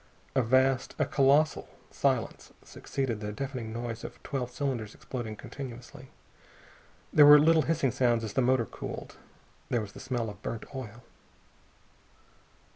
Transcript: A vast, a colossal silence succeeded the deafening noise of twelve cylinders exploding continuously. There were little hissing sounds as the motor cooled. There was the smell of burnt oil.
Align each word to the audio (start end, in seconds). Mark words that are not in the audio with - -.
A 0.33 0.41
vast, 0.41 0.95
a 0.97 1.05
colossal 1.05 1.69
silence 1.91 2.51
succeeded 2.65 3.19
the 3.19 3.31
deafening 3.31 3.71
noise 3.71 4.03
of 4.03 4.17
twelve 4.23 4.49
cylinders 4.49 4.95
exploding 4.95 5.35
continuously. 5.35 6.09
There 7.13 7.27
were 7.27 7.37
little 7.37 7.61
hissing 7.61 7.91
sounds 7.91 8.23
as 8.23 8.33
the 8.33 8.41
motor 8.41 8.65
cooled. 8.65 9.17
There 9.69 9.79
was 9.79 9.91
the 9.93 9.99
smell 9.99 10.31
of 10.31 10.41
burnt 10.41 10.65
oil. 10.73 11.03